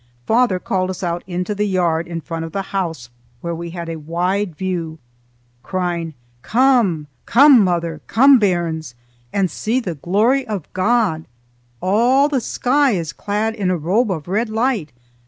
Father 0.25 0.57
called 0.57 0.89
us 0.89 1.03
out 1.03 1.23
into 1.27 1.53
the 1.53 1.67
yard 1.67 2.07
in 2.07 2.21
front 2.21 2.43
of 2.43 2.53
the 2.53 2.63
house 2.73 3.11
where 3.41 3.53
we 3.53 3.69
had 3.69 3.87
a 3.87 3.97
wide 3.99 4.55
view, 4.55 4.97
crying, 5.61 6.15
"Come! 6.41 7.05
Come, 7.27 7.63
mother! 7.63 8.01
Come, 8.07 8.39
bairns! 8.39 8.95
and 9.31 9.51
see 9.51 9.79
the 9.79 9.93
glory 9.93 10.43
of 10.47 10.65
God. 10.73 11.25
All 11.81 12.27
the 12.29 12.41
sky 12.41 12.93
is 12.93 13.13
clad 13.13 13.53
in 13.53 13.69
a 13.69 13.77
robe 13.77 14.09
of 14.09 14.27
red 14.27 14.49
light. 14.49 14.91